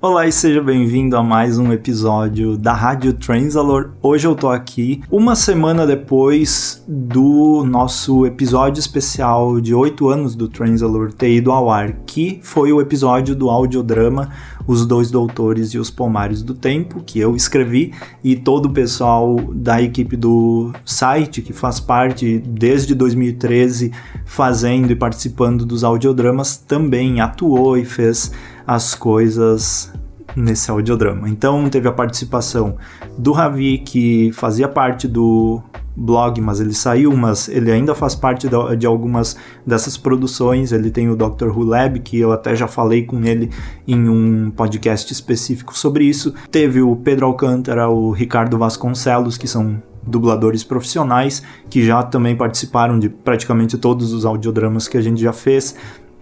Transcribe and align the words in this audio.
Olá 0.00 0.28
e 0.28 0.30
seja 0.30 0.62
bem-vindo 0.62 1.16
a 1.16 1.24
mais 1.24 1.58
um 1.58 1.72
episódio 1.72 2.56
da 2.56 2.72
Rádio 2.72 3.12
Transalor. 3.14 3.90
Hoje 4.00 4.28
eu 4.28 4.36
tô 4.36 4.48
aqui 4.48 5.02
uma 5.10 5.34
semana 5.34 5.84
depois 5.84 6.84
do 6.86 7.64
nosso 7.66 8.24
episódio 8.24 8.78
especial 8.78 9.60
de 9.60 9.74
8 9.74 10.08
anos 10.08 10.36
do 10.36 10.46
Transalor 10.46 11.12
ter 11.12 11.34
ido 11.34 11.50
ao 11.50 11.68
ar, 11.68 11.94
que 12.06 12.38
foi 12.44 12.72
o 12.72 12.80
episódio 12.80 13.34
do 13.34 13.50
audiodrama 13.50 14.30
Os 14.68 14.86
Dois 14.86 15.10
Doutores 15.10 15.70
e 15.70 15.78
os 15.78 15.90
Pomares 15.90 16.44
do 16.44 16.54
Tempo, 16.54 17.02
que 17.04 17.18
eu 17.18 17.34
escrevi 17.34 17.92
e 18.22 18.36
todo 18.36 18.66
o 18.66 18.72
pessoal 18.72 19.34
da 19.52 19.82
equipe 19.82 20.16
do 20.16 20.70
site, 20.84 21.42
que 21.42 21.52
faz 21.52 21.80
parte 21.80 22.38
desde 22.38 22.94
2013 22.94 23.90
fazendo 24.24 24.92
e 24.92 24.96
participando 24.96 25.66
dos 25.66 25.82
audiodramas, 25.82 26.56
também 26.56 27.20
atuou 27.20 27.76
e 27.76 27.84
fez 27.84 28.30
as 28.68 28.94
coisas 28.94 29.90
nesse 30.36 30.70
audiodrama. 30.70 31.26
Então 31.26 31.70
teve 31.70 31.88
a 31.88 31.92
participação 31.92 32.76
do 33.16 33.32
Ravi, 33.32 33.78
que 33.78 34.30
fazia 34.32 34.68
parte 34.68 35.08
do 35.08 35.62
blog, 35.96 36.38
mas 36.42 36.60
ele 36.60 36.74
saiu, 36.74 37.16
mas 37.16 37.48
ele 37.48 37.72
ainda 37.72 37.94
faz 37.94 38.14
parte 38.14 38.46
de, 38.76 38.86
algumas 38.86 39.38
dessas 39.66 39.96
produções. 39.96 40.70
Ele 40.70 40.90
tem 40.90 41.08
o 41.08 41.16
Dr. 41.16 41.48
Who 41.48 41.64
Lab, 41.64 41.98
que 42.00 42.18
eu 42.18 42.30
até 42.30 42.54
já 42.54 42.68
falei 42.68 43.04
com 43.04 43.24
ele 43.24 43.50
em 43.86 44.06
um 44.06 44.50
podcast 44.50 45.10
específico 45.10 45.76
sobre 45.76 46.04
isso. 46.04 46.34
Teve 46.50 46.82
o 46.82 46.94
Pedro 46.94 47.24
Alcântara, 47.24 47.88
o 47.88 48.10
Ricardo 48.12 48.58
Vasconcelos, 48.58 49.38
que 49.38 49.48
são 49.48 49.82
dubladores 50.06 50.62
profissionais, 50.62 51.42
que 51.70 51.84
já 51.84 52.02
também 52.02 52.36
participaram 52.36 52.98
de 52.98 53.08
praticamente 53.08 53.78
todos 53.78 54.12
os 54.12 54.26
audiodramas 54.26 54.86
que 54.86 54.98
a 54.98 55.00
gente 55.00 55.20
já 55.20 55.32
fez. 55.32 55.74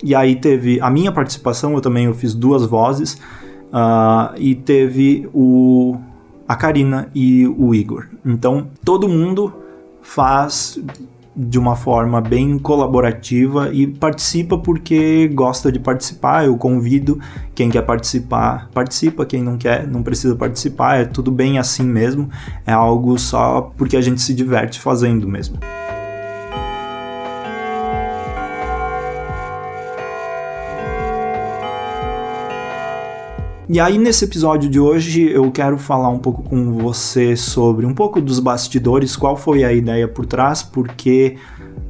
E 0.03 0.15
aí 0.15 0.37
teve 0.37 0.81
a 0.81 0.91
minha 0.91 1.11
participação, 1.11 1.75
eu 1.75 1.81
também 1.81 2.07
eu 2.07 2.15
fiz 2.15 2.35
duas 2.35 2.67
vozes. 2.67 3.15
Uh, 3.67 4.37
e 4.37 4.55
teve 4.55 5.29
o 5.35 5.97
a 6.49 6.55
Karina 6.55 7.11
e 7.15 7.47
o 7.47 7.75
Igor. 7.75 8.07
Então 8.25 8.69
todo 8.85 9.09
mundo 9.09 9.53
faz 10.01 10.79
de 11.37 11.59
uma 11.59 11.77
forma 11.77 12.19
bem 12.21 12.59
colaborativa 12.59 13.71
e 13.71 13.87
participa 13.87 14.57
porque 14.57 15.29
gosta 15.29 15.71
de 15.71 15.79
participar. 15.79 16.47
Eu 16.47 16.57
convido 16.57 17.21
quem 17.55 17.69
quer 17.69 17.83
participar, 17.83 18.71
participa, 18.73 19.27
quem 19.27 19.43
não 19.43 19.59
quer, 19.59 19.87
não 19.87 20.03
precisa 20.03 20.35
participar. 20.35 21.01
É 21.01 21.05
tudo 21.05 21.31
bem 21.31 21.59
assim 21.59 21.85
mesmo. 21.85 22.31
É 22.65 22.73
algo 22.73 23.19
só 23.19 23.73
porque 23.77 23.97
a 23.97 24.01
gente 24.01 24.23
se 24.23 24.33
diverte 24.33 24.81
fazendo 24.81 25.29
mesmo. 25.29 25.59
E 33.69 33.81
aí, 33.81 33.99
nesse 33.99 34.25
episódio 34.25 34.71
de 34.71 34.79
hoje, 34.79 35.29
eu 35.29 35.51
quero 35.51 35.77
falar 35.77 36.09
um 36.09 36.21
pouco 36.21 36.41
com 36.45 36.73
você 36.75 37.35
sobre 37.35 37.85
um 37.85 37.93
pouco 37.93 38.21
dos 38.21 38.39
bastidores, 38.39 39.17
qual 39.17 39.37
foi 39.37 39.65
a 39.65 39.73
ideia 39.73 40.07
por 40.07 40.25
trás, 40.25 40.63
porque 40.63 41.37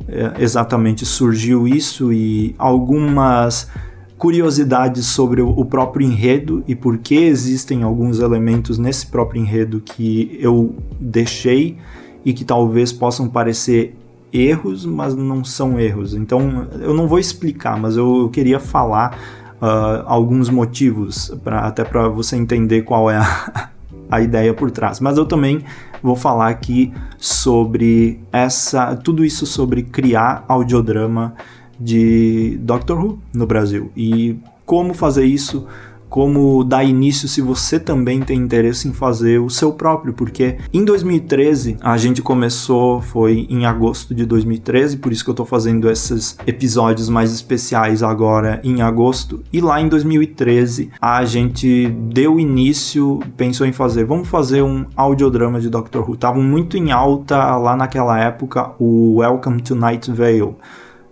é, 0.08 0.42
exatamente 0.42 1.04
surgiu 1.04 1.68
isso 1.68 2.10
e 2.10 2.54
algumas 2.56 3.70
curiosidades 4.16 5.04
sobre 5.04 5.42
o 5.42 5.64
próprio 5.66 6.06
enredo 6.06 6.64
e 6.66 6.74
por 6.74 6.96
que 6.96 7.16
existem 7.16 7.82
alguns 7.82 8.20
elementos 8.20 8.78
nesse 8.78 9.08
próprio 9.08 9.42
enredo 9.42 9.82
que 9.84 10.38
eu 10.40 10.74
deixei 10.98 11.76
e 12.24 12.32
que 12.32 12.42
talvez 12.42 12.90
possam 12.90 13.28
parecer 13.28 13.94
erros, 14.32 14.86
mas 14.86 15.14
não 15.14 15.44
são 15.44 15.78
erros. 15.78 16.14
Então 16.14 16.68
eu 16.80 16.94
não 16.94 17.06
vou 17.06 17.18
explicar, 17.18 17.78
mas 17.78 17.98
eu 17.98 18.30
queria 18.32 18.58
falar 18.58 19.45
uh, 19.60 20.02
alguns 20.06 20.48
motivos, 20.48 21.34
pra, 21.42 21.60
até 21.60 21.84
para 21.84 22.08
você 22.08 22.36
entender 22.36 22.82
qual 22.82 23.10
é 23.10 23.16
a, 23.16 23.70
a 24.10 24.20
ideia 24.20 24.52
por 24.54 24.70
trás. 24.70 25.00
Mas 25.00 25.18
eu 25.18 25.26
também 25.26 25.64
vou 26.02 26.16
falar 26.16 26.48
aqui 26.48 26.92
sobre 27.18 28.20
essa, 28.32 28.96
tudo 28.96 29.24
isso 29.24 29.46
sobre 29.46 29.82
criar 29.82 30.44
audiodrama 30.48 31.34
de 31.78 32.58
Doctor 32.62 32.98
Who 32.98 33.18
no 33.34 33.46
Brasil 33.46 33.90
e 33.96 34.38
como 34.64 34.94
fazer 34.94 35.24
isso 35.24 35.66
como 36.08 36.64
dar 36.64 36.84
início 36.84 37.28
se 37.28 37.40
você 37.40 37.78
também 37.78 38.20
tem 38.20 38.38
interesse 38.38 38.88
em 38.88 38.92
fazer 38.92 39.40
o 39.40 39.50
seu 39.50 39.72
próprio, 39.72 40.12
porque 40.12 40.56
em 40.72 40.84
2013 40.84 41.76
a 41.80 41.96
gente 41.96 42.22
começou, 42.22 43.00
foi 43.00 43.46
em 43.50 43.66
agosto 43.66 44.14
de 44.14 44.24
2013, 44.24 44.98
por 44.98 45.12
isso 45.12 45.24
que 45.24 45.30
eu 45.30 45.34
tô 45.34 45.44
fazendo 45.44 45.90
esses 45.90 46.36
episódios 46.46 47.08
mais 47.08 47.32
especiais 47.32 48.02
agora 48.02 48.60
em 48.62 48.82
agosto, 48.82 49.42
e 49.52 49.60
lá 49.60 49.80
em 49.80 49.88
2013 49.88 50.90
a 51.00 51.24
gente 51.24 51.88
deu 51.88 52.38
início, 52.38 53.20
pensou 53.36 53.66
em 53.66 53.72
fazer, 53.72 54.04
vamos 54.04 54.28
fazer 54.28 54.62
um 54.62 54.86
audiodrama 54.96 55.60
de 55.60 55.68
Doctor 55.68 56.08
Who, 56.08 56.16
tava 56.16 56.40
muito 56.40 56.76
em 56.76 56.92
alta 56.92 57.56
lá 57.56 57.76
naquela 57.76 58.18
época 58.18 58.72
o 58.78 59.16
Welcome 59.16 59.60
to 59.62 59.74
Night 59.74 60.10
Vale, 60.10 60.54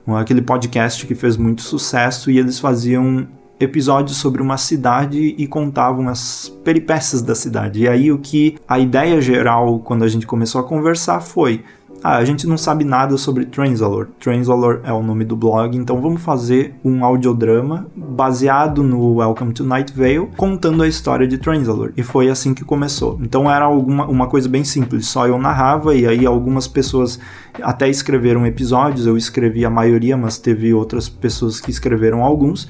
aquele 0.07 0.43
podcast 0.43 1.07
que 1.07 1.15
fez 1.15 1.37
muito 1.37 1.63
sucesso 1.63 2.31
e 2.31 2.39
eles 2.39 2.59
faziam 2.59 3.27
episódios 3.59 4.17
sobre 4.17 4.43
uma 4.43 4.57
cidade 4.57 5.35
e 5.39 5.47
contavam 5.47 6.09
as 6.09 6.49
peripécias 6.65 7.23
da 7.23 7.35
cidade. 7.35 7.83
E 7.83 7.89
aí 7.89 8.11
o 8.11 8.19
que 8.19 8.57
a 8.69 8.79
ideia 8.79 9.21
geral 9.21 9.79
quando 9.79 10.05
a 10.05 10.09
gente 10.09 10.27
começou 10.27 10.61
a 10.61 10.65
conversar 10.65 11.21
foi 11.21 11.63
ah, 12.07 12.19
a 12.19 12.25
gente 12.27 12.47
não 12.47 12.59
sabe 12.59 12.85
nada 12.85 13.17
sobre 13.17 13.47
Transalor. 13.47 14.09
Transalor 14.21 14.83
é 14.85 14.93
o 14.93 15.03
nome 15.03 15.25
do 15.25 15.35
blog, 15.35 15.75
então 15.75 16.03
vamos 16.03 16.21
fazer 16.21 16.75
um 16.85 17.03
audiodrama 17.03 17.87
baseado 17.97 18.83
no 18.83 19.15
Welcome 19.15 19.55
to 19.55 19.65
Night 19.65 19.91
Vale, 19.97 20.29
contando 20.37 20.83
a 20.83 20.87
história 20.87 21.27
de 21.27 21.39
Transalor. 21.39 21.95
E 21.97 22.03
foi 22.03 22.29
assim 22.29 22.53
que 22.53 22.63
começou. 22.63 23.19
Então 23.23 23.51
era 23.51 23.65
alguma, 23.65 24.07
uma 24.07 24.27
coisa 24.27 24.51
bem 24.51 24.65
simples, 24.65 25.07
só 25.07 25.27
eu 25.27 25.39
narrava 25.39 25.95
e 25.95 26.07
aí 26.07 26.27
algumas 26.27 26.69
pessoas 26.69 27.19
até 27.63 27.89
escreveram 27.89 28.47
episódios, 28.47 29.07
eu 29.07 29.17
escrevi 29.17 29.65
a 29.65 29.71
maioria, 29.71 30.15
mas 30.15 30.37
teve 30.37 30.75
outras 30.75 31.09
pessoas 31.09 31.59
que 31.59 31.71
escreveram 31.71 32.23
alguns. 32.23 32.69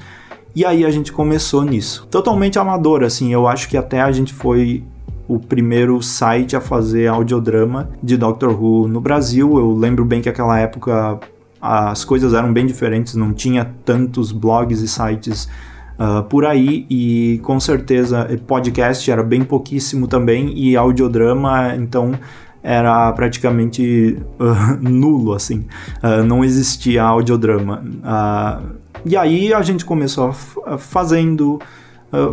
E 0.55 0.63
aí 0.63 0.85
a 0.85 0.89
gente 0.89 1.11
começou 1.11 1.63
nisso. 1.63 2.07
Totalmente 2.09 2.57
amador, 2.57 3.03
assim, 3.03 3.33
eu 3.33 3.45
acho 3.45 3.67
que 3.67 3.75
até 3.75 4.01
a 4.01 4.11
gente 4.11 4.33
foi 4.33 4.83
o 5.27 5.37
primeiro 5.37 6.01
site 6.01 6.55
a 6.55 6.61
fazer 6.61 7.07
audiodrama 7.07 7.89
de 8.01 8.15
Doctor 8.15 8.51
Who 8.51 8.87
no 8.87 9.01
Brasil. 9.01 9.57
Eu 9.57 9.73
lembro 9.73 10.05
bem 10.05 10.21
que 10.21 10.29
aquela 10.29 10.57
época 10.57 11.19
as 11.61 12.05
coisas 12.05 12.33
eram 12.33 12.53
bem 12.53 12.65
diferentes, 12.65 13.15
não 13.15 13.33
tinha 13.33 13.65
tantos 13.83 14.31
blogs 14.31 14.81
e 14.81 14.87
sites 14.87 15.49
uh, 15.99 16.23
por 16.23 16.45
aí 16.45 16.85
e 16.89 17.39
com 17.43 17.59
certeza 17.59 18.29
podcast 18.45 19.09
era 19.09 19.23
bem 19.23 19.43
pouquíssimo 19.43 20.07
também 20.07 20.53
e 20.55 20.77
audiodrama 20.77 21.75
então 21.75 22.13
era 22.61 23.11
praticamente 23.13 24.17
uh, 24.39 24.77
nulo 24.79 25.33
assim, 25.33 25.65
uh, 26.03 26.23
não 26.23 26.43
existia 26.43 27.03
audiodrama. 27.03 27.83
E 29.03 29.17
aí 29.17 29.53
a 29.53 29.61
gente 29.61 29.83
começou 29.83 30.31
fazendo 30.77 31.59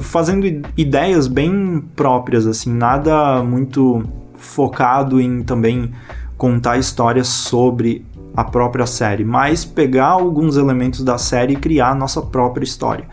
fazendo 0.01 0.47
ideias 0.77 1.27
bem 1.27 1.83
próprias 1.97 2.47
assim, 2.47 2.73
nada 2.73 3.43
muito 3.43 4.05
focado 4.37 5.21
em 5.21 5.43
também 5.43 5.93
contar 6.37 6.79
histórias 6.79 7.29
sobre 7.29 8.07
a 8.37 8.45
própria 8.45 8.87
série, 8.87 9.25
mas 9.25 9.65
pegar 9.65 10.09
alguns 10.09 10.57
elementos 10.57 11.03
da 11.03 11.19
série 11.19 11.55
e 11.55 11.57
criar 11.57 11.91
a 11.91 11.95
nossa 11.95 12.23
própria 12.23 12.65
história. 12.65 13.07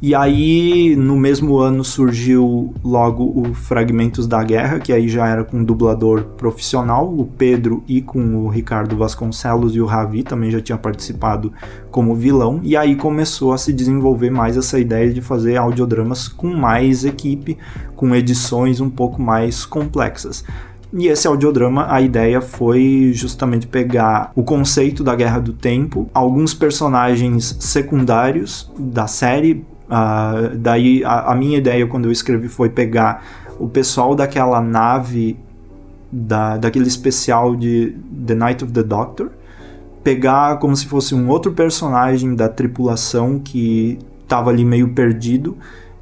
E 0.00 0.14
aí, 0.14 0.94
no 0.94 1.16
mesmo 1.16 1.56
ano, 1.56 1.82
surgiu 1.82 2.74
logo 2.84 3.32
o 3.34 3.54
Fragmentos 3.54 4.26
da 4.26 4.42
Guerra, 4.44 4.78
que 4.78 4.92
aí 4.92 5.08
já 5.08 5.26
era 5.26 5.42
com 5.42 5.56
um 5.56 5.64
dublador 5.64 6.24
profissional, 6.36 7.10
o 7.10 7.24
Pedro 7.24 7.82
e 7.88 8.02
com 8.02 8.44
o 8.44 8.48
Ricardo 8.48 8.94
Vasconcelos 8.94 9.74
e 9.74 9.80
o 9.80 9.86
Ravi 9.86 10.22
também 10.22 10.50
já 10.50 10.60
tinha 10.60 10.76
participado 10.76 11.50
como 11.90 12.14
vilão. 12.14 12.60
E 12.62 12.76
aí 12.76 12.94
começou 12.94 13.54
a 13.54 13.58
se 13.58 13.72
desenvolver 13.72 14.28
mais 14.28 14.58
essa 14.58 14.78
ideia 14.78 15.10
de 15.10 15.22
fazer 15.22 15.56
audiodramas 15.56 16.28
com 16.28 16.48
mais 16.54 17.06
equipe, 17.06 17.56
com 17.94 18.14
edições 18.14 18.82
um 18.82 18.90
pouco 18.90 19.22
mais 19.22 19.64
complexas. 19.64 20.44
E 20.92 21.08
esse 21.08 21.26
audiodrama, 21.26 21.86
a 21.90 22.02
ideia 22.02 22.42
foi 22.42 23.12
justamente 23.14 23.66
pegar 23.66 24.30
o 24.36 24.42
conceito 24.42 25.02
da 25.02 25.14
Guerra 25.14 25.40
do 25.40 25.54
Tempo, 25.54 26.08
alguns 26.12 26.52
personagens 26.52 27.56
secundários 27.60 28.70
da 28.78 29.06
série, 29.06 29.64
Uh, 29.86 30.56
daí 30.56 31.04
a, 31.04 31.32
a, 31.32 31.34
minha 31.34 31.58
ideia 31.58 31.86
quando 31.86 32.06
eu 32.06 32.12
escrevi 32.12 32.48
foi 32.48 32.68
pegar 32.68 33.24
o 33.56 33.68
pessoal 33.68 34.16
daquela 34.16 34.60
nave 34.60 35.38
da, 36.10 36.56
daquele 36.56 36.88
especial 36.88 37.54
de 37.54 37.96
The 38.26 38.34
Night 38.34 38.64
of 38.64 38.72
the 38.72 38.82
Doctor, 38.82 39.30
pegar 40.02 40.58
como 40.58 40.74
se 40.76 40.86
fosse 40.86 41.14
um 41.14 41.28
outro 41.28 41.52
personagem 41.52 42.34
da 42.34 42.48
tripulação 42.48 43.38
que 43.38 43.98
estava 44.22 44.50
ali 44.50 44.64
meio 44.64 44.88
perdido 44.88 45.56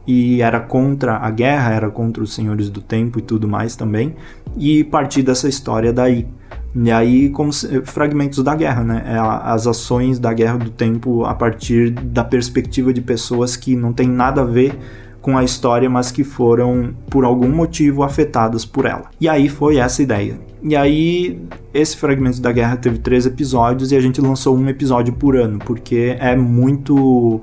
e 0.07 0.41
era 0.43 0.61
contra 0.61 1.17
a 1.17 1.31
guerra, 1.31 1.73
era 1.73 1.91
contra 1.91 2.23
os 2.23 2.35
senhores 2.35 2.69
do 2.71 2.81
tempo 2.81 3.19
e 3.19 3.23
tudo 3.23 3.49
mais 3.49 3.77
também, 3.77 4.15
e 4.57 4.85
partir 4.85 5.23
dessa 5.23 5.49
história 5.49 5.93
daí. 5.93 6.27
E 6.75 6.91
aí, 6.91 7.29
como 7.31 7.53
se, 7.53 7.83
fragmentos 7.83 8.43
da 8.43 8.55
guerra, 8.55 8.83
né? 8.83 9.03
É 9.07 9.19
as 9.19 9.67
ações 9.67 10.19
da 10.19 10.33
guerra 10.33 10.59
do 10.59 10.71
tempo 10.71 11.25
a 11.25 11.35
partir 11.35 11.91
da 11.91 12.25
perspectiva 12.25 12.93
de 12.93 13.01
pessoas 13.01 13.57
que 13.57 13.77
não 13.77 13.93
tem 13.93 14.09
nada 14.09 14.43
a 14.43 14.45
ver 14.45 14.77
com 15.25 15.39
a 15.39 15.45
história, 15.45 15.89
mas 15.89 16.11
que 16.11 16.23
foram 16.23 16.95
por 17.09 17.25
algum 17.25 17.49
motivo 17.49 18.03
afetadas 18.03 18.65
por 18.65 18.85
ela. 18.85 19.05
E 19.21 19.29
aí 19.29 19.49
foi 19.49 19.79
essa 19.79 20.03
ideia. 20.03 20.39
E 20.63 20.75
aí 20.77 21.41
esse 21.73 21.97
fragmento 21.97 22.43
da 22.43 22.53
guerra 22.53 22.77
teve 22.77 22.99
três 22.99 23.25
episódios 23.25 23.91
e 23.91 23.97
a 23.97 24.01
gente 24.01 24.21
lançou 24.21 24.55
um 24.55 24.69
episódio 24.69 25.15
por 25.15 25.37
ano, 25.37 25.59
porque 25.61 26.17
é 26.19 26.37
muito 26.37 27.41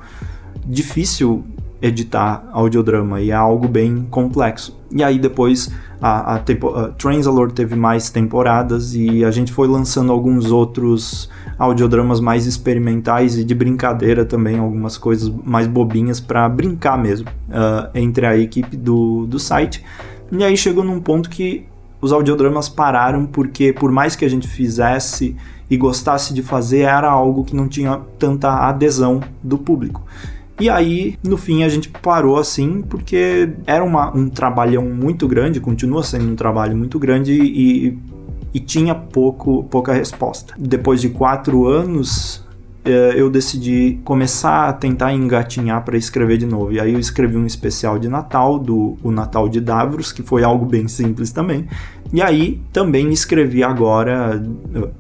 difícil 0.64 1.44
editar 1.82 2.48
audiodrama 2.52 3.20
e 3.20 3.32
é 3.32 3.34
algo 3.34 3.68
bem 3.68 4.06
complexo. 4.12 4.80
E 4.92 5.04
aí 5.04 5.18
depois 5.18 5.72
a, 6.02 6.36
a, 6.36 6.40
Transalore 6.98 7.54
teve 7.54 7.76
mais 7.76 8.10
temporadas 8.10 8.96
e 8.96 9.24
a 9.24 9.30
gente 9.30 9.54
foi 9.54 9.68
lançando 9.68 10.12
alguns 10.12 10.52
outros 10.52 11.30
audiodramas 11.60 12.20
mais 12.20 12.48
experimentais 12.48 13.38
e 13.38 13.44
de 13.44 13.54
brincadeira 13.54 14.26
também, 14.26 14.58
algumas 14.58 14.98
coisas 14.98 15.32
mais 15.46 15.68
bobinhas 15.68 16.20
para 16.20 16.50
brincar 16.50 16.98
mesmo 16.98 17.30
uh, 17.30 17.90
entre 17.94 18.26
a 18.26 18.36
equipe 18.36 18.76
do, 18.76 19.28
do 19.28 19.38
site. 19.38 19.84
E 20.32 20.44
aí 20.44 20.58
chegou 20.58 20.84
num 20.84 21.00
ponto 21.00 21.30
que 21.30 21.66
os 22.02 22.12
audiodramas 22.12 22.68
pararam 22.68 23.28
porque 23.28 23.72
por 23.72 23.92
mais 23.92 24.16
que 24.16 24.26
a 24.26 24.30
gente 24.30 24.48
fizesse 24.48 25.36
e 25.70 25.78
gostasse 25.78 26.34
de 26.34 26.42
fazer, 26.42 26.80
era 26.80 27.10
algo 27.10 27.46
que 27.46 27.56
não 27.56 27.68
tinha 27.68 28.02
tanta 28.18 28.50
adesão 28.68 29.22
do 29.44 29.58
público. 29.58 30.04
E 30.62 30.70
aí, 30.70 31.18
no 31.24 31.38
fim, 31.38 31.64
a 31.64 31.70
gente 31.70 31.90
parou 31.90 32.38
assim, 32.38 32.84
porque 32.84 33.50
era 33.66 33.84
uma, 33.84 34.16
um 34.16 34.30
trabalhão 34.30 34.86
muito 34.86 35.28
grande, 35.28 35.60
continua 35.60 36.04
sendo 36.04 36.32
um 36.32 36.36
trabalho 36.36 36.78
muito 36.78 37.00
grande 37.00 37.34
e, 37.34 37.98
e 38.54 38.60
tinha 38.60 38.94
pouco, 38.94 39.64
pouca 39.64 39.92
resposta. 39.92 40.54
Depois 40.60 41.02
de 41.02 41.10
quatro 41.10 41.66
anos, 41.66 42.46
eh, 42.86 43.14
eu 43.16 43.28
decidi 43.28 44.00
começar 44.04 44.70
a 44.70 44.74
tentar 44.74 45.14
engatinhar 45.14 45.84
para 45.84 45.98
escrever 45.98 46.38
de 46.38 46.46
novo. 46.46 46.72
E 46.72 46.80
aí 46.80 46.94
eu 46.94 47.00
escrevi 47.00 47.38
um 47.38 47.48
especial 47.48 47.98
de 47.98 48.08
Natal, 48.08 48.60
do 48.60 48.98
o 49.02 49.10
Natal 49.10 49.50
de 49.50 49.60
Davros, 49.60 50.12
que 50.12 50.22
foi 50.22 50.44
algo 50.44 50.66
bem 50.66 50.88
simples 50.88 51.32
também. 51.32 51.68
E 52.14 52.22
aí 52.22 52.62
também 52.72 53.12
escrevi 53.12 53.64
agora, 53.64 54.44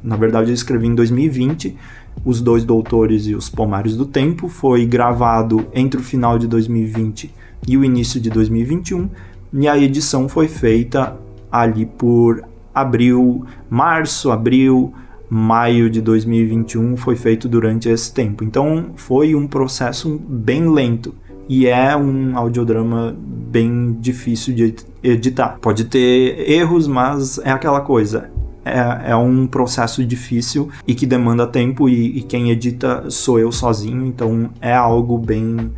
na 0.01 0.15
verdade 0.15 0.49
eu 0.49 0.55
escrevi 0.55 0.87
em 0.87 0.95
2020, 0.95 1.77
os 2.23 2.41
Dois 2.41 2.63
Doutores 2.63 3.25
e 3.27 3.35
os 3.35 3.49
Pomares 3.49 3.95
do 3.95 4.05
Tempo. 4.05 4.47
Foi 4.47 4.85
gravado 4.85 5.67
entre 5.73 5.99
o 5.99 6.03
final 6.03 6.37
de 6.37 6.47
2020 6.47 7.33
e 7.67 7.77
o 7.77 7.83
início 7.83 8.19
de 8.19 8.29
2021. 8.29 9.09
E 9.53 9.67
a 9.67 9.77
edição 9.77 10.29
foi 10.29 10.47
feita 10.47 11.17
ali 11.51 11.85
por 11.85 12.43
abril, 12.73 13.45
março, 13.69 14.31
abril, 14.31 14.93
maio 15.29 15.89
de 15.89 16.01
2021 16.01 16.97
foi 16.97 17.15
feito 17.15 17.47
durante 17.47 17.87
esse 17.87 18.13
tempo. 18.13 18.43
Então 18.43 18.91
foi 18.95 19.33
um 19.33 19.47
processo 19.47 20.19
bem 20.27 20.69
lento 20.69 21.15
e 21.47 21.67
é 21.67 21.95
um 21.95 22.37
audiodrama 22.37 23.15
bem 23.17 23.97
difícil 23.99 24.53
de 24.53 24.75
editar. 25.01 25.57
Pode 25.61 25.85
ter 25.85 26.49
erros, 26.49 26.87
mas 26.87 27.37
é 27.39 27.51
aquela 27.51 27.81
coisa 27.81 28.29
é, 28.65 29.11
é 29.11 29.15
um 29.15 29.47
processo 29.47 30.05
difícil 30.05 30.69
e 30.87 30.93
que 30.93 31.05
demanda 31.05 31.47
tempo, 31.47 31.89
e, 31.89 32.19
e 32.19 32.21
quem 32.21 32.49
edita 32.49 33.09
sou 33.09 33.39
eu 33.39 33.51
sozinho, 33.51 34.05
então 34.05 34.49
é 34.59 34.73
algo 34.73 35.17
bem 35.17 35.71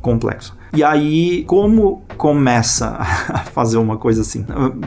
complexo. 0.00 0.59
E 0.72 0.84
aí, 0.84 1.44
como 1.46 2.02
começa 2.16 2.96
a 3.28 3.38
fazer 3.38 3.78
uma 3.78 3.96
coisa 3.96 4.20
assim? 4.20 4.44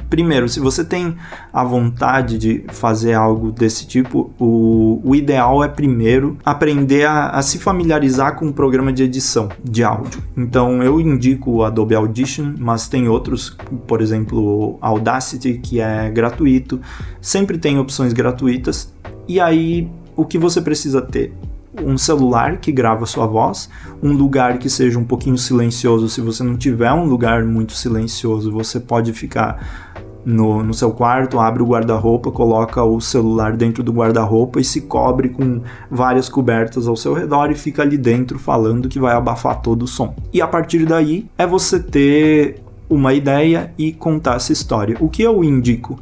Primeiro, 0.09 0.47
se 0.47 0.59
você 0.59 0.83
tem 0.83 1.15
a 1.51 1.63
vontade 1.63 2.37
de 2.37 2.63
fazer 2.69 3.13
algo 3.13 3.51
desse 3.51 3.85
tipo, 3.85 4.31
o, 4.39 5.01
o 5.03 5.15
ideal 5.15 5.63
é 5.63 5.67
primeiro 5.67 6.37
aprender 6.45 7.05
a, 7.05 7.29
a, 7.29 7.41
se 7.41 7.59
familiarizar 7.59 8.37
com 8.37 8.47
o 8.47 8.53
programa 8.53 8.93
de 8.93 9.03
edição 9.03 9.49
de 9.63 9.83
áudio. 9.83 10.23
Então, 10.37 10.81
eu 10.81 11.01
indico 11.01 11.51
o 11.51 11.63
Adobe 11.63 11.95
Audition, 11.95 12.53
mas 12.57 12.87
tem 12.87 13.09
outros, 13.09 13.57
por 13.85 14.01
exemplo, 14.01 14.77
Audacity, 14.79 15.55
que 15.55 15.81
é 15.81 16.09
gratuito. 16.09 16.79
Sempre 17.19 17.57
tem 17.57 17.77
opções 17.77 18.13
gratuitas. 18.13 18.93
E 19.27 19.39
aí, 19.39 19.89
o 20.15 20.25
que 20.25 20.37
você 20.37 20.61
precisa 20.61 21.01
ter? 21.01 21.33
Um 21.81 21.97
celular 21.97 22.57
que 22.57 22.71
grava 22.71 23.05
sua 23.05 23.25
voz, 23.25 23.69
um 24.01 24.11
lugar 24.11 24.57
que 24.59 24.69
seja 24.69 24.99
um 24.99 25.03
pouquinho 25.03 25.37
silencioso. 25.37 26.07
Se 26.09 26.21
você 26.21 26.43
não 26.43 26.55
tiver 26.55 26.91
um 26.91 27.05
lugar 27.05 27.43
muito 27.43 27.73
silencioso, 27.73 28.51
você 28.51 28.79
pode 28.79 29.11
ficar 29.13 29.93
no, 30.25 30.63
no 30.63 30.73
seu 30.73 30.91
quarto, 30.91 31.39
abre 31.39 31.61
o 31.61 31.65
guarda-roupa, 31.65 32.31
coloca 32.31 32.83
o 32.83 33.01
celular 33.01 33.57
dentro 33.57 33.83
do 33.83 33.91
guarda-roupa 33.91 34.59
e 34.59 34.63
se 34.63 34.81
cobre 34.81 35.29
com 35.29 35.61
várias 35.89 36.29
cobertas 36.29 36.87
ao 36.87 36.95
seu 36.95 37.13
redor 37.13 37.51
e 37.51 37.55
fica 37.55 37.81
ali 37.81 37.97
dentro 37.97 38.39
falando 38.39 38.87
que 38.87 38.99
vai 38.99 39.13
abafar 39.13 39.61
todo 39.61 39.83
o 39.83 39.87
som. 39.87 40.15
E 40.31 40.41
a 40.41 40.47
partir 40.47 40.85
daí 40.85 41.27
é 41.37 41.45
você 41.45 41.79
ter 41.79 42.61
uma 42.89 43.13
ideia 43.13 43.73
e 43.77 43.91
contar 43.91 44.35
essa 44.35 44.53
história. 44.53 44.97
O 44.99 45.09
que 45.09 45.23
eu 45.23 45.43
indico 45.43 45.99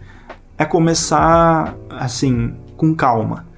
é 0.58 0.66
começar 0.66 1.76
assim 1.90 2.54
com 2.78 2.94
calma 2.94 3.51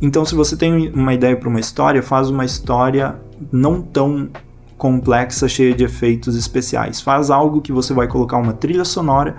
então, 0.00 0.24
se 0.24 0.34
você 0.34 0.56
tem 0.56 0.90
uma 0.90 1.12
ideia 1.12 1.36
para 1.36 1.48
uma 1.48 1.60
história, 1.60 2.02
faz 2.02 2.30
uma 2.30 2.44
história 2.44 3.16
não 3.50 3.82
tão 3.82 4.28
complexa, 4.76 5.48
cheia 5.48 5.74
de 5.74 5.84
efeitos 5.84 6.36
especiais. 6.36 7.00
Faz 7.00 7.30
algo 7.30 7.60
que 7.60 7.72
você 7.72 7.92
vai 7.92 8.06
colocar 8.06 8.36
uma 8.36 8.52
trilha 8.52 8.84
sonora 8.84 9.36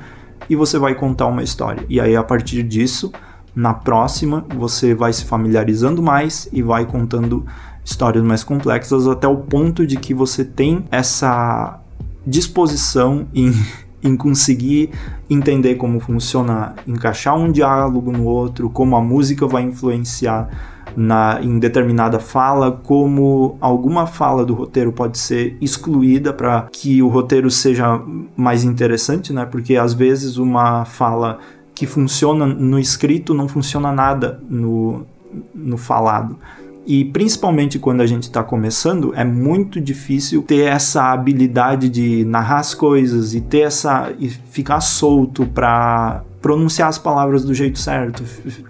e 0.50 0.56
você 0.56 0.78
vai 0.78 0.94
contar 0.96 1.28
uma 1.28 1.42
história. 1.42 1.86
E 1.88 2.00
aí, 2.00 2.16
a 2.16 2.24
partir 2.24 2.62
disso, 2.64 3.12
na 3.56 3.74
próxima, 3.74 4.46
você 4.56 4.94
vai 4.94 5.14
se 5.14 5.26
familiarizando 5.26 6.04
mais 6.04 6.50
e 6.52 6.62
vai 6.62 6.86
contando 6.86 7.46
histórias 7.84 8.24
mais 8.24 8.44
complexas 8.44 9.08
até 9.08 9.28
o 9.28 9.38
ponto 9.38 9.88
de 9.88 9.96
que 9.96 10.14
você 10.14 10.44
tem 10.44 10.86
essa 10.92 11.80
disposição 12.28 13.28
em 13.34 13.54
em 14.04 14.16
conseguir 14.16 14.92
entender 15.30 15.76
como 15.76 16.00
funciona, 16.00 16.76
encaixar 16.88 17.38
um 17.38 17.52
diálogo 17.52 18.12
no 18.12 18.26
outro, 18.26 18.70
como 18.70 18.96
a 18.96 19.02
música 19.02 19.46
vai 19.46 19.64
influenciar 19.64 20.50
na, 20.96 21.40
em 21.42 21.60
determinada 21.60 22.20
fala, 22.20 22.72
como 22.72 23.58
alguma 23.62 24.08
fala 24.08 24.46
do 24.46 24.54
roteiro 24.54 24.92
pode 24.92 25.18
ser 25.18 25.58
excluída 25.62 26.34
para 26.34 26.68
que 26.72 27.02
o 27.02 27.08
roteiro 27.08 27.50
seja 27.50 28.02
mais 28.36 28.64
interessante, 28.64 29.32
né? 29.32 29.46
Porque 29.46 29.76
às 29.76 29.94
vezes 29.94 30.38
uma 30.38 30.86
fala 30.86 31.40
que 31.76 31.86
funciona 31.86 32.46
no 32.46 32.80
escrito 32.80 33.34
não 33.34 33.48
funciona 33.48 33.92
nada 33.92 34.42
no, 34.50 35.06
no 35.54 35.78
falado. 35.78 36.38
E 36.90 37.06
principalmente 37.06 37.78
quando 37.78 38.02
a 38.02 38.08
gente 38.08 38.24
está 38.24 38.44
começando, 38.44 39.14
é 39.16 39.24
muito 39.24 39.80
difícil 39.80 40.42
ter 40.42 40.62
essa 40.62 41.12
habilidade 41.12 41.88
de 41.88 42.26
narrar 42.26 42.58
as 42.58 42.74
coisas 42.74 43.36
e 43.36 43.42
ter 43.42 43.60
essa 43.60 44.12
e 44.18 44.28
ficar 44.28 44.82
solto 44.82 45.46
para 45.46 46.24
pronunciar 46.42 46.90
as 46.90 46.98
palavras 46.98 47.46
do 47.46 47.54
jeito 47.54 47.78
certo, 47.78 48.24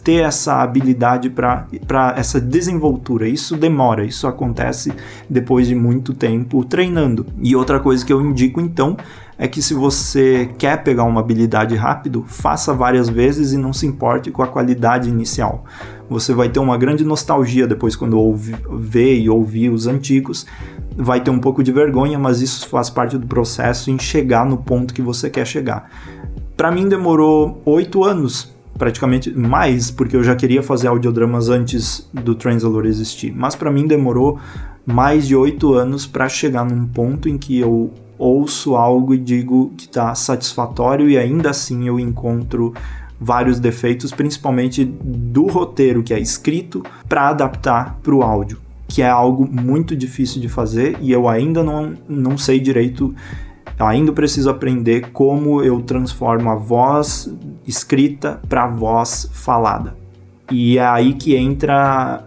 ter 0.04 0.24
essa 0.24 0.62
habilidade 0.62 1.30
para 1.30 2.14
essa 2.18 2.42
desenvoltura. 2.42 3.26
Isso 3.26 3.56
demora, 3.56 4.04
isso 4.04 4.28
acontece 4.28 4.92
depois 5.30 5.68
de 5.68 5.76
muito 5.76 6.14
tempo 6.14 6.66
treinando. 6.66 7.26
E 7.42 7.56
outra 7.56 7.80
coisa 7.80 8.06
que 8.06 8.12
eu 8.12 8.20
indico 8.20 8.60
então 8.60 8.98
é 9.38 9.48
que 9.48 9.62
se 9.62 9.74
você 9.74 10.50
quer 10.58 10.84
pegar 10.84 11.06
uma 11.06 11.22
habilidade 11.22 11.74
rápido, 11.74 12.26
faça 12.28 12.74
várias 12.74 13.08
vezes 13.08 13.54
e 13.54 13.58
não 13.58 13.72
se 13.72 13.88
importe 13.88 14.30
com 14.30 14.44
a 14.44 14.48
qualidade 14.48 15.08
inicial. 15.08 15.64
Você 16.10 16.34
vai 16.34 16.50
ter 16.50 16.60
uma 16.60 16.78
grande 16.78 17.04
nostalgia 17.04 17.68
depois 17.68 17.96
quando 17.96 18.18
ouve, 18.18 18.56
ver 18.72 19.20
e 19.20 19.30
ouvir 19.30 19.70
os 19.70 19.88
antigos. 19.88 20.46
Vai 20.98 21.22
ter 21.22 21.30
um 21.30 21.40
pouco 21.40 21.64
de 21.64 21.72
vergonha, 21.72 22.18
mas 22.18 22.42
isso 22.42 22.68
faz 22.68 22.90
parte 22.90 23.18
do 23.18 23.28
processo 23.28 23.92
em 23.92 24.00
chegar 24.00 24.46
no 24.46 24.58
ponto 24.58 24.94
que 24.94 25.02
você 25.02 25.30
quer 25.30 25.46
chegar. 25.46 25.90
Para 26.58 26.72
mim 26.72 26.90
demorou 26.90 27.62
oito 27.64 28.04
anos, 28.04 28.54
praticamente 28.78 29.32
mais, 29.32 29.92
porque 29.92 30.16
eu 30.16 30.24
já 30.24 30.36
queria 30.36 30.64
fazer 30.64 30.88
audiodramas 30.88 31.48
antes 31.48 32.10
do 32.12 32.34
Translator 32.34 32.86
existir. 32.86 33.32
Mas 33.34 33.56
para 33.56 33.72
mim 33.72 33.86
demorou 33.86 34.40
mais 34.86 35.28
de 35.28 35.36
oito 35.36 35.74
anos 35.74 36.08
para 36.08 36.28
chegar 36.28 36.66
num 36.66 36.88
ponto 36.88 37.30
em 37.30 37.38
que 37.38 37.60
eu 37.60 37.94
ouço 38.18 38.76
algo 38.76 39.14
e 39.14 39.18
digo 39.18 39.72
que 39.78 39.86
está 39.86 40.14
satisfatório 40.14 41.10
e 41.10 41.18
ainda 41.18 41.52
assim 41.52 41.88
eu 41.88 42.00
encontro 42.00 42.74
vários 43.20 43.60
defeitos, 43.60 44.12
principalmente 44.12 44.86
do 44.86 45.48
roteiro 45.48 46.02
que 46.02 46.14
é 46.14 46.20
escrito 46.20 46.84
para 47.08 47.30
adaptar 47.30 47.98
para 48.02 48.16
o 48.16 48.24
áudio, 48.24 48.60
que 48.88 49.02
é 49.02 49.10
algo 49.10 49.48
muito 49.48 49.96
difícil 49.96 50.42
de 50.42 50.48
fazer 50.48 50.98
e 51.02 51.12
eu 51.12 51.28
ainda 51.28 51.64
não, 51.64 51.94
não 52.08 52.38
sei 52.38 52.60
direito. 52.60 53.14
Ainda 53.78 54.12
preciso 54.12 54.50
aprender 54.50 55.12
como 55.12 55.62
eu 55.64 55.82
transformo 55.82 56.50
a 56.50 56.56
voz 56.56 57.34
escrita 57.66 58.42
para 58.50 58.68
voz 58.68 59.30
falada. 59.32 59.96
E 60.52 60.78
é 60.78 60.86
aí 60.86 61.14
que 61.14 61.36
entra 61.36 62.24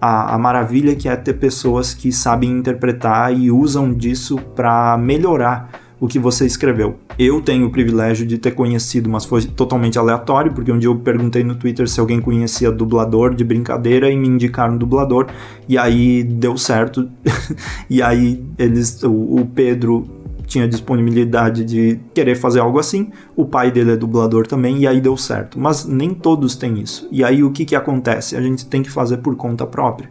a, 0.00 0.34
a, 0.34 0.38
maravilha 0.38 0.94
que 0.94 1.08
é 1.08 1.16
ter 1.16 1.34
pessoas 1.34 1.94
que 1.94 2.12
sabem 2.12 2.50
interpretar 2.50 3.36
e 3.36 3.50
usam 3.50 3.92
disso 3.92 4.38
para 4.54 4.96
melhorar 4.96 5.70
o 5.98 6.06
que 6.06 6.18
você 6.18 6.46
escreveu. 6.46 7.05
Eu 7.18 7.40
tenho 7.40 7.66
o 7.66 7.70
privilégio 7.70 8.26
de 8.26 8.36
ter 8.36 8.50
conhecido, 8.50 9.08
mas 9.08 9.24
foi 9.24 9.42
totalmente 9.42 9.98
aleatório, 9.98 10.52
porque 10.52 10.70
um 10.70 10.78
dia 10.78 10.88
eu 10.88 10.96
perguntei 10.96 11.42
no 11.42 11.54
Twitter 11.54 11.88
se 11.88 11.98
alguém 11.98 12.20
conhecia 12.20 12.70
dublador 12.70 13.34
de 13.34 13.42
brincadeira 13.42 14.10
e 14.10 14.16
me 14.16 14.28
indicaram 14.28 14.76
dublador, 14.76 15.26
e 15.68 15.78
aí 15.78 16.22
deu 16.22 16.58
certo. 16.58 17.08
e 17.88 18.02
aí 18.02 18.44
eles, 18.58 19.02
o, 19.02 19.10
o 19.10 19.46
Pedro 19.46 20.06
tinha 20.46 20.68
disponibilidade 20.68 21.64
de 21.64 21.98
querer 22.14 22.36
fazer 22.36 22.60
algo 22.60 22.78
assim, 22.78 23.10
o 23.34 23.44
pai 23.44 23.70
dele 23.70 23.92
é 23.92 23.96
dublador 23.96 24.46
também, 24.46 24.78
e 24.78 24.86
aí 24.86 25.00
deu 25.00 25.16
certo. 25.16 25.58
Mas 25.58 25.84
nem 25.84 26.14
todos 26.14 26.54
têm 26.54 26.78
isso. 26.80 27.08
E 27.10 27.24
aí 27.24 27.42
o 27.42 27.50
que, 27.50 27.64
que 27.64 27.74
acontece? 27.74 28.36
A 28.36 28.40
gente 28.40 28.66
tem 28.66 28.82
que 28.82 28.90
fazer 28.90 29.18
por 29.18 29.34
conta 29.36 29.66
própria. 29.66 30.08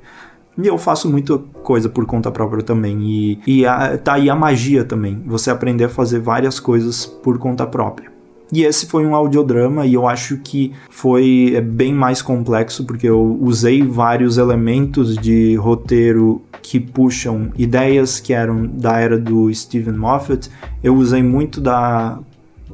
E 0.58 0.68
eu 0.68 0.78
faço 0.78 1.10
muita 1.10 1.38
coisa 1.64 1.90
por 1.90 2.06
conta 2.06 2.32
própria 2.32 2.64
também. 2.64 3.02
E, 3.02 3.40
e 3.46 3.66
a, 3.66 3.98
tá 3.98 4.14
aí 4.14 4.30
a 4.30 4.36
magia 4.36 4.84
também. 4.86 5.22
Você 5.26 5.50
aprender 5.50 5.86
a 5.86 5.90
fazer 5.90 6.20
várias 6.20 6.60
coisas 6.60 7.06
por 7.06 7.38
conta 7.38 7.66
própria. 7.66 8.16
E 8.52 8.64
esse 8.64 8.86
foi 8.86 9.06
um 9.06 9.16
audiodrama 9.16 9.86
e 9.86 9.96
eu 9.96 10.08
acho 10.08 10.38
que 10.38 10.72
foi 10.90 11.54
é 11.56 11.62
bem 11.62 11.94
mais 11.94 12.22
complexo 12.22 12.86
porque 12.86 13.10
eu 13.10 13.38
usei 13.42 13.82
vários 13.84 14.38
elementos 14.38 15.18
de 15.18 15.56
roteiro 15.56 16.42
que 16.62 16.80
puxam 16.80 17.52
ideias 17.58 18.20
que 18.20 18.34
eram 18.34 18.68
da 18.68 19.00
era 19.00 19.18
do 19.18 19.54
Steven 19.54 19.96
Moffat. 19.96 20.50
Eu 20.84 20.96
usei 20.96 21.24
muito 21.24 21.60
da 21.60 22.20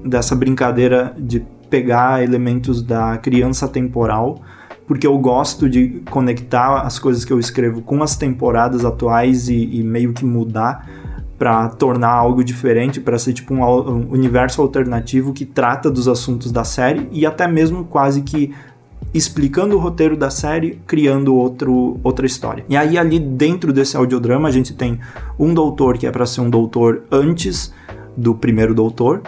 dessa 0.04 0.36
brincadeira 0.36 1.16
de 1.18 1.42
pegar 1.70 2.22
elementos 2.22 2.82
da 2.82 3.18
criança 3.18 3.68
temporal, 3.68 4.42
porque 4.92 5.08
eu 5.08 5.18
gosto 5.18 5.70
de 5.70 6.02
conectar 6.10 6.82
as 6.82 7.00
coisas 7.00 7.24
que 7.24 7.32
eu 7.32 7.40
escrevo 7.40 7.82
com 7.82 8.04
as 8.04 8.18
temporadas 8.18 8.84
atuais 8.84 9.48
e, 9.48 9.78
e 9.78 9.82
meio 9.82 10.12
que 10.12 10.26
mudar 10.26 10.86
para 11.40 11.70
tornar 11.70 12.10
algo 12.10 12.44
diferente, 12.44 13.00
para 13.00 13.18
ser 13.18 13.32
tipo 13.32 13.54
um, 13.54 13.64
um, 13.64 14.12
universo 14.12 14.62
alternativo 14.62 15.32
que 15.32 15.46
trata 15.46 15.90
dos 15.90 16.10
assuntos 16.10 16.52
da 16.52 16.66
série 16.66 17.08
e 17.10 17.26
até 17.26 17.48
mesmo 17.48 17.86
quase 17.86 18.22
que 18.22 18.54
explicando 19.14 19.78
o 19.78 19.80
roteiro 19.80 20.18
da 20.18 20.30
série, 20.30 20.82
criando 20.86 21.38
outro, 21.38 21.98
outra 22.04 22.26
história. 22.26 22.66
E 22.68 22.76
aí 22.76 22.98
ali 22.98 23.18
dentro 23.18 23.72
desse 23.72 23.96
audiodrama 23.96 24.50
a 24.50 24.52
gente 24.52 24.74
tem 24.74 25.00
um 25.40 25.54
doutor 25.54 25.98
que 25.98 26.06
é 26.06 26.12
para 26.12 26.26
ser 26.26 26.42
um 26.42 26.50
doutor 26.50 27.04
antes 27.10 27.74
do 28.18 28.36
primeiro 28.36 28.76
doutor, 28.76 29.22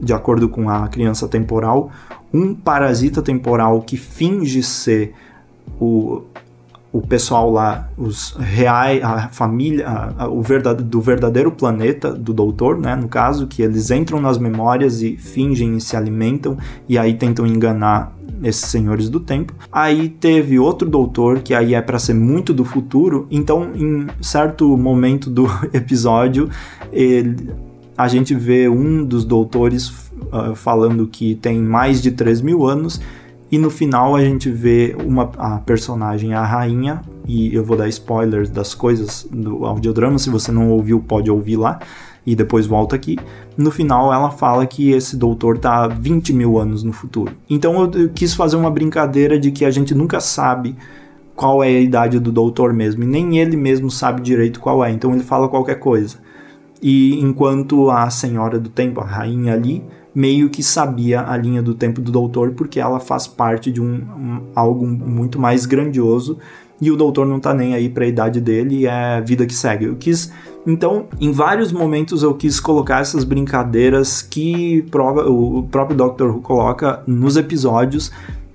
de 0.00 0.14
acordo 0.14 0.48
com 0.48 0.70
a 0.70 0.88
criança 0.88 1.28
temporal, 1.28 1.90
um 2.34 2.54
parasita 2.54 3.22
temporal 3.22 3.80
que 3.82 3.96
finge 3.96 4.62
ser 4.62 5.14
o 5.80 6.24
o 6.94 7.02
pessoal 7.02 7.50
lá, 7.50 7.90
os 7.98 8.36
reais, 8.38 9.02
a 9.02 9.28
família, 9.28 9.84
a, 9.84 10.22
a, 10.22 10.28
o 10.28 10.40
verdade, 10.40 10.84
do 10.84 11.00
verdadeiro 11.00 11.50
planeta 11.50 12.12
do 12.12 12.32
doutor, 12.32 12.78
né, 12.78 12.94
no 12.94 13.08
caso, 13.08 13.48
que 13.48 13.62
eles 13.62 13.90
entram 13.90 14.20
nas 14.20 14.38
memórias 14.38 15.02
e 15.02 15.16
fingem 15.16 15.76
e 15.76 15.80
se 15.80 15.96
alimentam 15.96 16.56
e 16.88 16.96
aí 16.96 17.14
tentam 17.14 17.44
enganar 17.48 18.16
esses 18.44 18.66
senhores 18.66 19.08
do 19.08 19.18
tempo. 19.18 19.52
Aí 19.72 20.08
teve 20.08 20.56
outro 20.56 20.88
doutor 20.88 21.40
que 21.40 21.52
aí 21.52 21.74
é 21.74 21.82
para 21.82 21.98
ser 21.98 22.14
muito 22.14 22.54
do 22.54 22.64
futuro, 22.64 23.26
então 23.28 23.72
em 23.74 24.06
certo 24.22 24.76
momento 24.76 25.28
do 25.28 25.46
episódio 25.74 26.48
ele, 26.92 27.50
a 27.96 28.08
gente 28.08 28.34
vê 28.34 28.68
um 28.68 29.04
dos 29.04 29.24
doutores 29.24 29.88
uh, 29.88 30.54
falando 30.54 31.06
que 31.06 31.34
tem 31.34 31.58
mais 31.60 32.02
de 32.02 32.10
3 32.10 32.40
mil 32.40 32.66
anos 32.66 33.00
e 33.54 33.58
no 33.58 33.70
final 33.70 34.16
a 34.16 34.20
gente 34.20 34.50
vê 34.50 34.96
uma, 35.04 35.30
a 35.36 35.58
personagem, 35.58 36.34
a 36.34 36.44
rainha, 36.44 37.02
e 37.24 37.54
eu 37.54 37.62
vou 37.64 37.76
dar 37.76 37.88
spoilers 37.88 38.50
das 38.50 38.74
coisas 38.74 39.28
do 39.30 39.64
audiodrama, 39.64 40.18
se 40.18 40.28
você 40.28 40.50
não 40.50 40.70
ouviu, 40.70 40.98
pode 40.98 41.30
ouvir 41.30 41.56
lá, 41.56 41.78
e 42.26 42.34
depois 42.34 42.66
volta 42.66 42.96
aqui. 42.96 43.16
No 43.56 43.70
final 43.70 44.12
ela 44.12 44.30
fala 44.30 44.66
que 44.66 44.90
esse 44.90 45.16
doutor 45.16 45.56
tá 45.56 45.86
20 45.86 46.32
mil 46.32 46.58
anos 46.58 46.82
no 46.82 46.92
futuro. 46.92 47.32
Então 47.48 47.80
eu, 47.80 48.02
eu 48.02 48.08
quis 48.08 48.34
fazer 48.34 48.56
uma 48.56 48.72
brincadeira 48.72 49.38
de 49.38 49.52
que 49.52 49.64
a 49.64 49.70
gente 49.70 49.94
nunca 49.94 50.18
sabe 50.18 50.74
qual 51.36 51.62
é 51.62 51.68
a 51.68 51.80
idade 51.80 52.18
do 52.18 52.32
doutor 52.32 52.72
mesmo, 52.72 53.04
e 53.04 53.06
nem 53.06 53.38
ele 53.38 53.56
mesmo 53.56 53.88
sabe 53.88 54.20
direito 54.20 54.58
qual 54.58 54.84
é, 54.84 54.90
então 54.90 55.14
ele 55.14 55.22
fala 55.22 55.48
qualquer 55.48 55.78
coisa. 55.78 56.23
E 56.86 57.18
enquanto 57.18 57.90
a 57.90 58.10
senhora 58.10 58.58
do 58.58 58.68
tempo, 58.68 59.00
a 59.00 59.06
rainha 59.06 59.54
ali, 59.54 59.82
meio 60.14 60.50
que 60.50 60.62
sabia 60.62 61.26
a 61.26 61.34
linha 61.34 61.62
do 61.62 61.72
tempo 61.74 61.98
do 61.98 62.12
doutor 62.12 62.50
porque 62.50 62.78
ela 62.78 63.00
faz 63.00 63.26
parte 63.26 63.72
de 63.72 63.80
um, 63.80 63.94
um 63.94 64.42
algo 64.54 64.86
muito 64.86 65.40
mais 65.40 65.64
grandioso 65.64 66.38
e 66.78 66.90
o 66.90 66.96
doutor 66.96 67.26
não 67.26 67.40
tá 67.40 67.54
nem 67.54 67.74
aí 67.74 67.88
para 67.88 68.04
a 68.04 68.06
idade 68.06 68.38
dele 68.38 68.86
é 68.86 69.18
vida 69.22 69.46
que 69.46 69.54
segue. 69.54 69.86
Eu 69.86 69.96
quis 69.96 70.30
então, 70.66 71.06
em 71.18 71.32
vários 71.32 71.72
momentos 71.72 72.22
eu 72.22 72.34
quis 72.34 72.60
colocar 72.60 73.00
essas 73.00 73.24
brincadeiras 73.24 74.20
que 74.20 74.82
prova, 74.90 75.26
o 75.26 75.62
próprio 75.62 75.96
Doctor 75.96 76.30
Who 76.30 76.42
coloca 76.42 77.02
nos 77.06 77.38
episódios, 77.38 78.12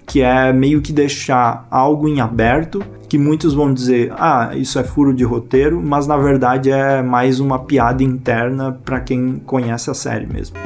que 0.09 0.23
é 0.23 0.51
meio 0.51 0.81
que 0.81 0.91
deixar 0.91 1.67
algo 1.69 2.07
em 2.07 2.19
aberto, 2.19 2.83
que 3.07 3.15
muitos 3.15 3.53
vão 3.53 3.71
dizer, 3.71 4.11
ah, 4.17 4.51
isso 4.55 4.79
é 4.79 4.83
furo 4.83 5.13
de 5.13 5.23
roteiro, 5.23 5.79
mas 5.79 6.07
na 6.07 6.17
verdade 6.17 6.71
é 6.71 7.03
mais 7.03 7.39
uma 7.39 7.59
piada 7.59 8.03
interna 8.03 8.71
para 8.83 8.99
quem 8.99 9.35
conhece 9.45 9.91
a 9.91 9.93
série 9.93 10.25
mesmo. 10.25 10.57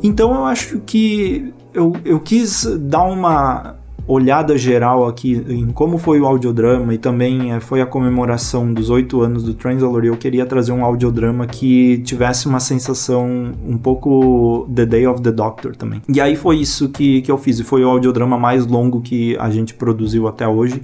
Então 0.00 0.32
eu 0.32 0.44
acho 0.44 0.78
que 0.86 1.52
eu, 1.74 1.92
eu 2.04 2.20
quis 2.20 2.64
dar 2.78 3.02
uma 3.02 3.79
olhada 4.06 4.56
geral 4.56 5.06
aqui 5.06 5.44
em 5.48 5.66
como 5.66 5.98
foi 5.98 6.20
o 6.20 6.26
audiodrama 6.26 6.94
e 6.94 6.98
também 6.98 7.52
é, 7.52 7.60
foi 7.60 7.80
a 7.80 7.86
comemoração 7.86 8.72
dos 8.72 8.90
oito 8.90 9.20
anos 9.20 9.42
do 9.42 9.54
Translator 9.54 10.04
e 10.04 10.08
eu 10.08 10.16
queria 10.16 10.46
trazer 10.46 10.72
um 10.72 10.84
audiodrama 10.84 11.46
que 11.46 11.98
tivesse 11.98 12.46
uma 12.46 12.60
sensação 12.60 13.52
um 13.66 13.78
pouco 13.78 14.68
The 14.74 14.86
Day 14.86 15.06
of 15.06 15.22
the 15.22 15.32
Doctor 15.32 15.76
também. 15.76 16.02
E 16.08 16.20
aí 16.20 16.36
foi 16.36 16.58
isso 16.58 16.88
que, 16.88 17.22
que 17.22 17.30
eu 17.30 17.38
fiz 17.38 17.58
e 17.58 17.64
foi 17.64 17.84
o 17.84 17.88
audiodrama 17.88 18.38
mais 18.38 18.66
longo 18.66 19.00
que 19.00 19.36
a 19.38 19.50
gente 19.50 19.74
produziu 19.74 20.26
até 20.28 20.46
hoje, 20.46 20.82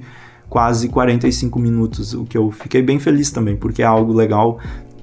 quase 0.48 0.88
45 0.88 1.58
minutos, 1.58 2.14
o 2.14 2.24
que 2.24 2.36
eu 2.36 2.50
fiquei 2.50 2.82
bem 2.82 2.98
feliz 2.98 3.30
também, 3.30 3.56
porque 3.56 3.82
é 3.82 3.86
algo 3.86 4.12
legal 4.12 4.58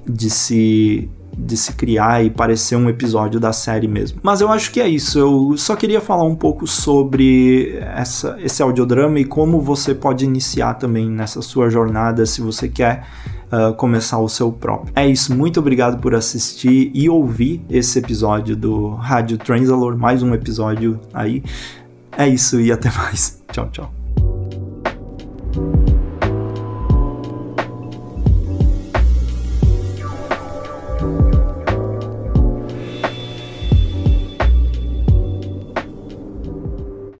de 0.06 0.30
se 0.30 1.08
de 1.36 1.56
se 1.56 1.72
criar 1.72 2.24
e 2.24 2.30
parecer 2.30 2.76
um 2.76 2.88
episódio 2.88 3.38
da 3.38 3.52
série 3.52 3.88
mesmo. 3.88 4.20
Mas 4.22 4.40
eu 4.40 4.50
acho 4.50 4.70
que 4.70 4.80
é 4.80 4.88
isso. 4.88 5.18
Eu 5.18 5.56
só 5.56 5.76
queria 5.76 6.00
falar 6.00 6.24
um 6.24 6.36
pouco 6.36 6.66
sobre 6.66 7.78
essa, 7.94 8.36
esse 8.40 8.62
audiodrama 8.62 9.18
e 9.20 9.24
como 9.24 9.60
você 9.60 9.94
pode 9.94 10.24
iniciar 10.24 10.74
também 10.74 11.08
nessa 11.08 11.42
sua 11.42 11.68
jornada 11.68 12.24
se 12.26 12.40
você 12.40 12.68
quer 12.68 13.06
uh, 13.52 13.74
começar 13.74 14.18
o 14.18 14.28
seu 14.28 14.52
próprio. 14.52 14.92
É 14.96 15.06
isso. 15.06 15.34
Muito 15.34 15.60
obrigado 15.60 16.00
por 16.00 16.14
assistir 16.14 16.90
e 16.94 17.08
ouvir 17.08 17.64
esse 17.68 17.98
episódio 17.98 18.56
do 18.56 18.90
Rádio 18.90 19.38
Transalor. 19.38 19.96
Mais 19.96 20.22
um 20.22 20.34
episódio 20.34 21.00
aí. 21.12 21.42
É 22.16 22.28
isso 22.28 22.60
e 22.60 22.72
até 22.72 22.90
mais. 22.96 23.42
Tchau, 23.52 23.68
tchau. 23.70 24.03